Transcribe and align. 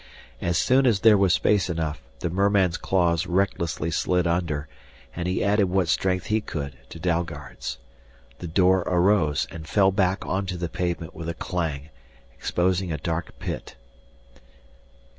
As 0.41 0.57
soon 0.57 0.87
as 0.87 1.01
there 1.01 1.15
was 1.15 1.31
space 1.31 1.69
enough, 1.69 2.01
the 2.21 2.31
merman's 2.31 2.75
claws 2.77 3.27
recklessly 3.27 3.91
slid 3.91 4.25
under, 4.25 4.67
and 5.15 5.27
he 5.27 5.43
added 5.43 5.65
what 5.65 5.87
strength 5.89 6.25
he 6.25 6.41
could 6.41 6.75
to 6.89 6.97
Dalgard's. 6.99 7.77
The 8.39 8.47
door 8.47 8.79
arose 8.87 9.45
and 9.51 9.67
fell 9.69 9.91
back 9.91 10.25
onto 10.25 10.57
the 10.57 10.69
pavement 10.69 11.13
with 11.13 11.29
a 11.29 11.35
clang, 11.35 11.89
exposing 12.35 12.91
a 12.91 12.97
dark 12.97 13.37
pit. 13.37 13.75